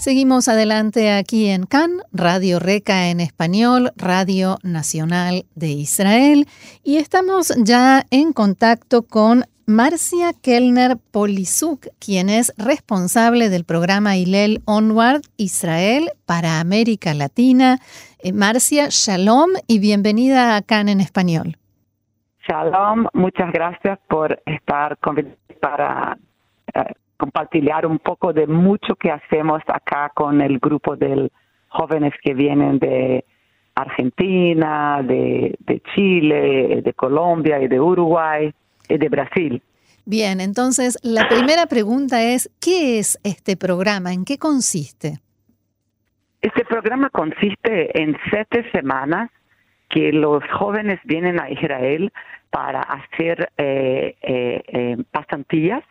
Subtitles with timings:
[0.00, 6.46] Seguimos adelante aquí en CAN, Radio Reca en español, Radio Nacional de Israel,
[6.82, 14.62] y estamos ya en contacto con Marcia Kellner Polisuk, quien es responsable del programa ILEL
[14.64, 17.76] Onward Israel para América Latina.
[18.20, 21.58] Eh, Marcia, shalom y bienvenida a CAN en español.
[22.48, 26.16] Shalom, muchas gracias por estar con para
[26.72, 31.30] eh, compartir un poco de mucho que hacemos acá con el grupo de
[31.68, 33.24] jóvenes que vienen de
[33.74, 38.52] Argentina, de Chile, de Colombia y de Uruguay
[38.98, 39.62] de Brasil.
[40.04, 44.12] Bien, entonces la primera pregunta es, ¿qué es este programa?
[44.12, 45.20] ¿En qué consiste?
[46.40, 49.30] Este programa consiste en siete semanas
[49.88, 52.12] que los jóvenes vienen a Israel
[52.50, 55.84] para hacer eh, eh, eh pasantías.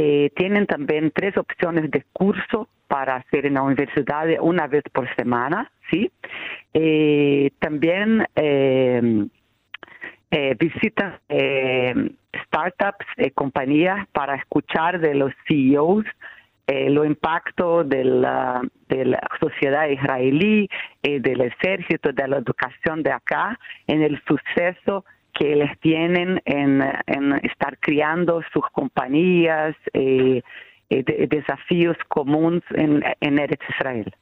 [0.00, 5.12] Eh, tienen también tres opciones de curso para hacer en la universidad una vez por
[5.16, 6.10] semana, ¿sí?
[7.58, 9.26] también eh,
[10.58, 12.12] visitan eh,
[12.44, 16.04] startups, eh, compañías para escuchar de los CEOs
[16.68, 18.60] eh, lo impacto de la,
[19.40, 20.68] sociedad israelí,
[21.02, 25.06] eh, del ejército, de la educación de acá, en el suceso
[25.38, 30.42] que les tienen en, en estar criando sus compañías, eh,
[30.90, 34.12] de, desafíos comunes en, en Eretz Israel.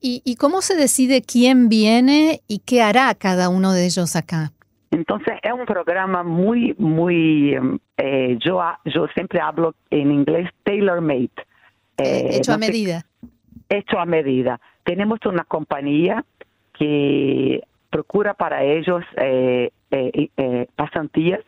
[0.00, 4.52] ¿Y, ¿Y cómo se decide quién viene y qué hará cada uno de ellos acá?
[4.90, 7.56] Entonces es un programa muy, muy,
[7.96, 11.30] eh, yo, yo siempre hablo en inglés tailor-made.
[11.98, 13.04] Eh, hecho a medida.
[13.68, 14.60] hecho a medida.
[14.84, 16.24] Tenemos una compañía
[16.78, 19.70] que procura para ellos eh,
[20.76, 21.40] pasantías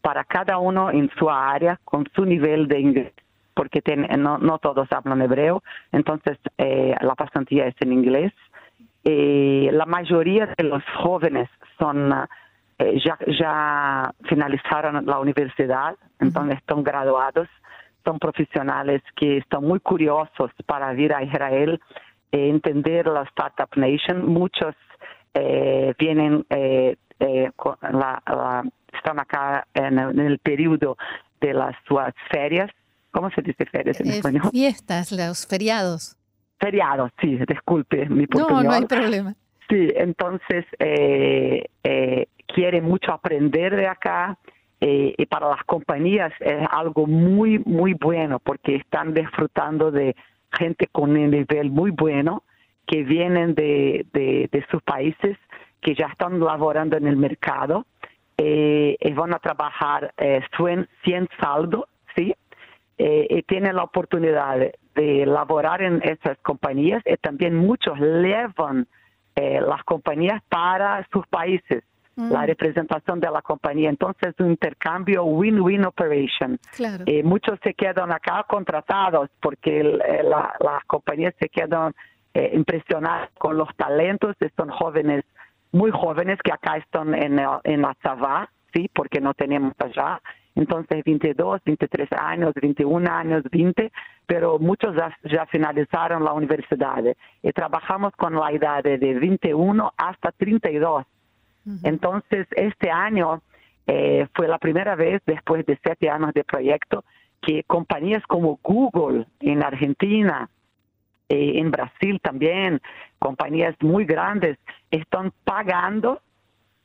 [0.00, 3.12] para cada uno en su área con su nivel de inglés
[3.54, 3.82] porque
[4.18, 8.32] no, no, todos hablan hebreo, entonces la pasantía es en inglés.
[9.02, 12.12] la mayoría de los jóvenes son
[12.78, 17.48] eh, ya, ya finalizaron la universidad, entonces están graduados,
[18.04, 21.80] son profesionales que están muy curiosos para ir a Israel,
[22.32, 24.26] e entender la Startup Nation.
[24.26, 24.74] Muchos
[25.32, 26.44] eh, vienen,
[27.20, 27.50] eh,
[28.92, 30.96] están acá en, el periodo
[31.40, 31.98] de las sus
[32.30, 32.70] ferias.
[33.10, 34.42] ¿Cómo se dice ferias en español?
[34.50, 36.16] Fiestas, los feriados.
[36.58, 38.64] Feriados, sí, disculpe mi portugués.
[38.64, 39.34] No, no hay problema.
[39.68, 44.38] Sí, entonces eh, eh, quiere mucho aprender de acá
[44.80, 50.14] eh, y para las compañías es algo muy, muy bueno porque están disfrutando de
[50.52, 52.44] gente con un nivel muy bueno
[52.86, 55.36] que vienen de, de, sus países,
[55.86, 57.86] que ya están laborando en el mercado
[58.36, 60.42] y van a trabajar eh,
[61.04, 62.34] sin saldo, ¿sí?
[62.98, 64.58] y tienen la oportunidad
[64.96, 68.88] de laborar en esas compañías y también muchos llevan
[69.38, 71.84] eh, las compañías para sus países,
[72.16, 72.46] la mm.
[72.46, 73.90] representación de la compañía.
[73.90, 76.58] Entonces, un intercambio win-win operation.
[77.04, 81.92] Eh, muchos se quedan acá contratados porque eh, las compañías se quedan
[82.52, 85.24] impresionadas con los talentos estos jóvenes,
[85.76, 88.90] muy jóvenes que acá están en, en la Sabá, ¿sí?
[88.94, 90.20] porque no tenemos allá
[90.56, 93.92] entonces 22, 23 años, 21 años, 20,
[94.26, 97.04] pero muchos ya, finalizaron la universidad
[97.42, 101.04] y trabajamos con la edad de 21 hasta 32.
[101.82, 103.42] Entonces este año
[103.86, 107.04] eh, fue la primera vez después de siete años de proyecto
[107.42, 110.48] que compañías como Google en Argentina,
[111.28, 112.80] eh, en Brasil también,
[113.18, 114.58] compañías muy grandes,
[114.90, 116.20] están pagando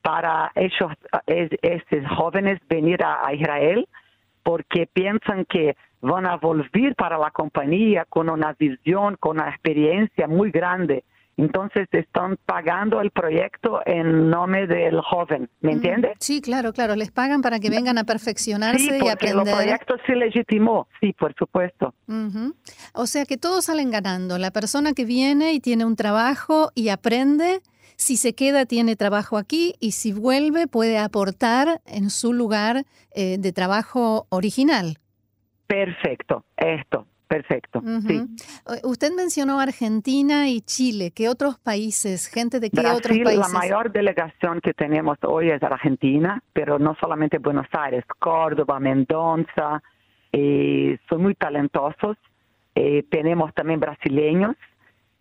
[0.01, 0.91] para ellos,
[1.27, 3.87] estos jóvenes venir a, Israel
[4.43, 10.27] porque piensan que van a volver para la compañía con una visión, con una experiencia
[10.27, 11.03] muy grande.
[11.37, 16.13] Entonces están pagando el proyecto en nombre del joven, ¿me entiende?
[16.19, 19.47] Sí, claro, claro, les pagan para que vengan a perfeccionarse y aprender.
[19.47, 21.93] el proyecto se legitimó, sí, por supuesto.
[22.93, 24.37] O sea que todos salen ganando.
[24.37, 27.61] La persona que viene y tiene un trabajo y aprende
[28.01, 32.83] si se queda, tiene trabajo aquí y si vuelve, puede aportar en su lugar
[33.13, 34.97] eh, de trabajo original.
[35.67, 37.79] Perfecto, esto, perfecto.
[38.07, 38.23] sí.
[38.83, 41.11] Usted mencionó Argentina y Chile.
[41.11, 42.27] ¿Qué otros países?
[42.27, 43.37] ¿Gente de qué otros países?
[43.37, 49.83] La mayor delegación que tenemos hoy es Argentina, pero no solamente Buenos Aires, Córdoba, Mendoza.
[50.31, 52.17] Eh, son muy talentosos.
[52.73, 54.55] Eh, tenemos también brasileños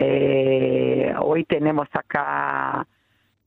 [0.02, 2.59] eh, hoy tenemos acá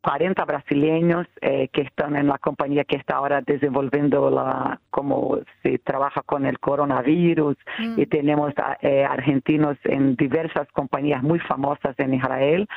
[0.03, 5.79] 40 brasileños eh, que están en la compañía que está ahora desenvolviendo la, cómo se
[5.79, 7.99] trabaja con el coronavirus mm.
[7.99, 12.67] y tenemos eh, argentinos en diversas compañías muy famosas en Israel.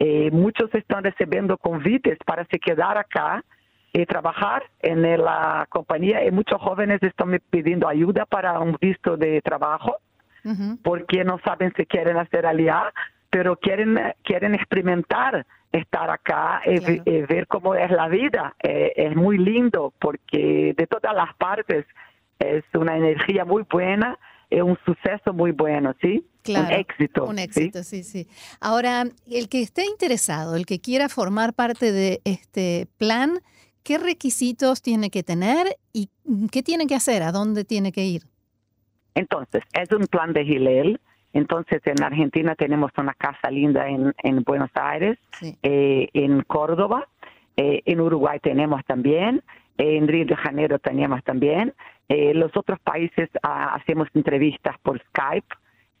[0.00, 3.44] Eh, muchos están recibiendo convites para se quedar acá
[3.92, 9.40] y trabajar en la compañía y muchos jóvenes están pidiendo ayuda para un visto de
[9.42, 9.98] trabajo
[10.82, 12.92] porque no saben si quieren hacer aliá,
[13.30, 16.78] pero quieren, quieren experimentar estar acá y,
[17.22, 18.54] ver cómo es la vida.
[18.62, 21.86] Eh, es muy lindo porque de todas las partes
[22.38, 24.18] es una energía muy buena
[24.50, 26.26] y un suceso muy bueno, ¿sí?
[26.42, 27.24] Claro, un éxito.
[27.24, 28.02] Un éxito, ¿sí?
[28.02, 28.28] sí,
[28.60, 33.40] Ahora, el que esté interesado, el que quiera formar parte de este plan,
[33.82, 36.10] ¿qué requisitos tiene que tener y
[36.50, 37.22] qué tiene que hacer?
[37.22, 38.24] ¿A dónde tiene que ir?
[39.14, 41.00] Entonces, es un plan de Gilel.
[41.32, 45.18] Entonces, en Argentina tenemos una casa linda en, en Buenos Aires,
[45.62, 47.08] eh, en Córdoba,
[47.56, 49.42] eh, en Uruguay tenemos también,
[49.78, 51.72] en Río de Janeiro tenemos también.
[52.08, 55.46] Eh, los otros países ah, hacemos entrevistas por Skype.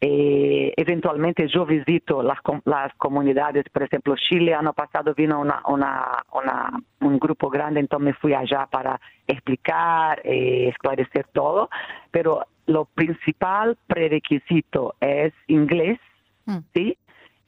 [0.04, 6.72] Eventualmente yo visito las, las comunidades, por ejemplo, Chile, año pasado vino una, una, una,
[7.00, 11.70] un grupo grande, entonces me fui allá para explicar, esclarecer todo,
[12.10, 15.98] pero lo principal prerequisito es inglés,
[16.46, 16.58] mm.
[16.74, 16.96] ¿sí?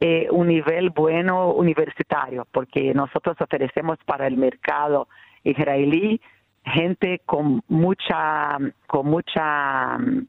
[0.00, 5.08] Eh, un nivel bueno universitario, porque nosotros ofrecemos para el mercado
[5.44, 6.20] israelí
[6.64, 10.26] gente con mucha, con mucha mm,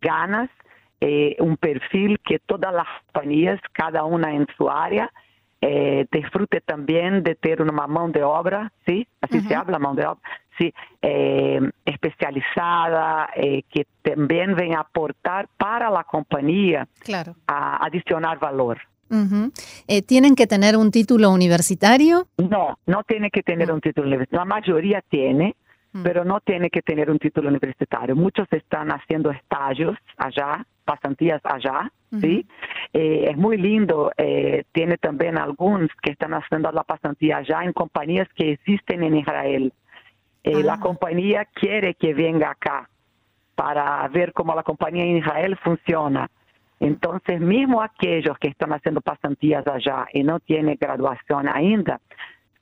[0.00, 0.50] ganas,
[1.00, 5.10] eh, un perfil que todas las compañías, cada una en su área,
[5.60, 9.06] eh, disfrute también de tener una mano de obra, ¿sí?
[9.20, 10.22] Así se habla, mano de obra,
[10.58, 17.34] sí, eh, especializada, eh, que también venga a aportar para la compañía, claro.
[17.46, 18.78] a adicionar valor.
[19.86, 22.26] Eh, ¿Tienen que tener un título universitario?
[22.36, 24.44] No, no tiene que tener un título universitario.
[24.44, 25.56] La mayoría tiene,
[25.92, 26.02] mm.
[26.02, 28.14] pero no tiene que tener un título universitario.
[28.14, 31.90] Muchos están haciendo estallos allá, pasantías allá,
[32.20, 32.46] ¿sí?
[32.92, 34.12] Eh, es muy lindo.
[34.16, 39.16] Eh, tiene también algunos que están haciendo la pasantía allá en compañías que existen en
[39.16, 39.72] Israel.
[40.44, 40.80] La ah.
[40.80, 42.88] compañía quiere que venga acá
[43.54, 46.30] para ver cómo la compañía en Israel funciona.
[46.80, 52.00] Entonces, mismo aquellos que están haciendo pasantías allá y no tienen graduación ainda,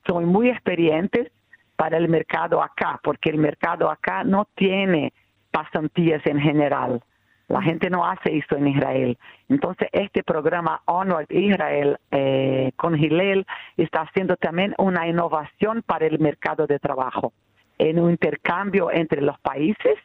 [0.07, 1.31] son muy experientes
[1.75, 5.13] para el mercado acá, porque el mercado acá no tiene
[5.51, 7.01] pasantías en general.
[7.47, 9.17] La gente no hace eso en Israel.
[9.47, 13.45] Entonces, este programa Onward Israel eh, con Hillel
[13.77, 17.31] está haciendo también una innovación para el mercado de trabajo,
[17.77, 19.97] en un intercambio entre los países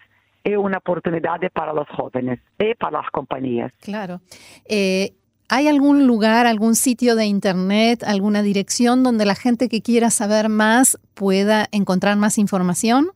[0.45, 3.73] es una oportunidad para los jóvenes y para las compañías.
[3.81, 4.21] Claro.
[4.69, 5.13] Eh,
[5.49, 10.49] ¿Hay algún lugar, algún sitio de internet, alguna dirección donde la gente que quiera saber
[10.49, 13.11] más pueda encontrar más información?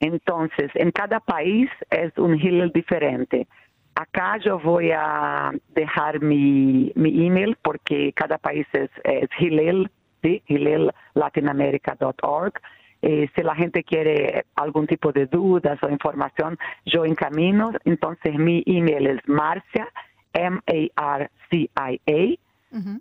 [0.00, 3.46] Entonces, en cada país es un Hillel diferente.
[3.94, 9.90] Acá yo voy a dejar mi, mi email porque cada país es, es Hillel,
[10.22, 10.42] ¿sí?
[10.48, 12.54] hillellatinamerika.org.
[13.02, 16.56] Eh, si la gente quiere algún tipo de dudas o información,
[16.86, 17.72] yo encamino.
[17.84, 19.88] Entonces mi email es marcia,
[20.32, 22.38] M-A-R-C-I-A,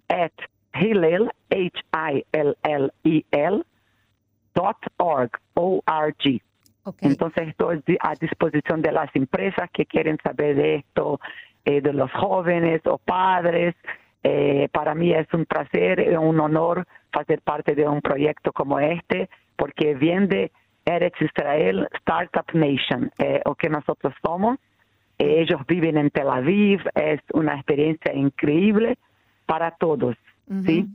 [0.10, 0.34] at
[0.74, 3.64] hillel, H-I-L-L-E-L,
[4.56, 6.42] dot org, O-R-G.
[7.02, 11.20] Entonces estoy a disposición de las empresas que quieren saber de esto,
[11.64, 13.76] eh, de los jóvenes o padres.
[14.24, 19.30] Eh, para mí es un placer un honor hacer parte de un proyecto como este
[19.62, 20.52] porque viene
[20.86, 24.58] Eretz Israel Startup Nation, eh, o que nosotros somos.
[25.20, 28.98] ellos viven en Tel Aviv, es una experiencia increíble
[29.46, 30.16] para todos.
[30.66, 30.88] ¿Sí?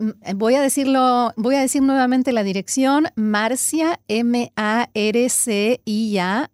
[0.00, 4.90] Mm, eh, voy a decirlo, voy a decir nuevamente la dirección, Marcia, M-A-R-C-I-A,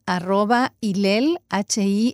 [0.07, 2.09] arroba ilel, H-I-L-L-E-L,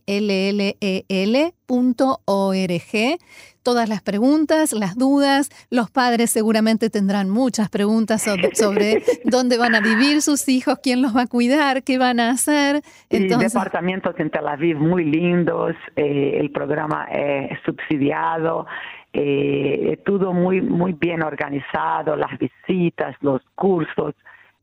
[1.66, 3.18] punto O-R-G.
[3.62, 8.22] Todas las preguntas, las dudas, los padres seguramente tendrán muchas preguntas
[8.52, 12.28] sobre, dónde van a vivir sus hijos, quién los va a cuidar, qué van a
[12.30, 12.82] hacer.
[13.08, 13.54] Entonces...
[13.54, 18.66] departamentos en Tel Aviv muy lindos, eh, el programa es subsidiado,
[19.16, 24.14] eh, todo muy, muy bien organizado, las visitas, los cursos.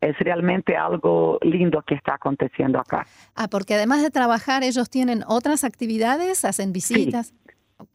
[0.01, 3.05] Es realmente algo lindo que está aconteciendo acá.
[3.35, 7.33] Ah, porque además de trabajar, ellos tienen otras actividades, hacen visitas.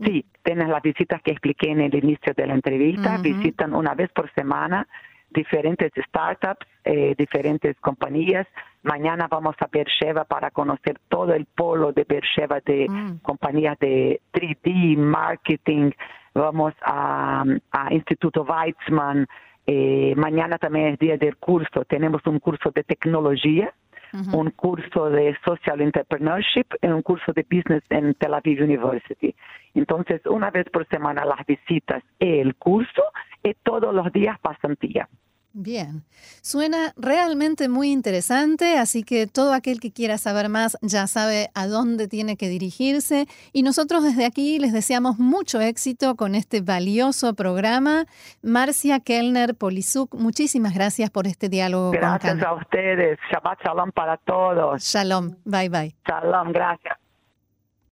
[0.02, 4.10] Sí, tienen las visitas que expliqué en el inicio de la entrevista, visitan una vez
[4.12, 4.86] por semana
[5.30, 8.46] diferentes startups, eh, diferentes compañías.
[8.82, 13.18] Mañana vamos a Beersheba para conocer todo el polo de Beersheba de mm.
[13.18, 15.90] compañías de 3D, marketing,
[16.36, 17.44] vamos a,
[17.90, 19.26] Instituto Weizmann,
[19.68, 21.84] Eh, mañana también es día del curso.
[21.84, 23.74] Tenemos un curso de tecnología,
[24.32, 29.34] un curso de social entrepreneurship y un curso de business en Tel Aviv University.
[29.74, 33.02] Entonces, una vez por semana las visitas y el curso
[33.42, 35.08] y todos los días pasantía.
[35.58, 36.04] Bien,
[36.42, 41.66] suena realmente muy interesante, así que todo aquel que quiera saber más ya sabe a
[41.66, 47.32] dónde tiene que dirigirse y nosotros desde aquí les deseamos mucho éxito con este valioso
[47.32, 48.04] programa.
[48.42, 51.90] Marcia Kellner Polisuk, muchísimas gracias por este diálogo.
[51.92, 54.82] Gracias a ustedes, Shabbat Shalom para todos.
[54.82, 55.96] Shalom, bye bye.
[56.06, 56.98] Shalom, gracias.